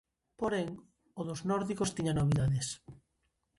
[0.39, 0.69] Porén,
[1.19, 2.67] o dos nórdicos tiña novidades.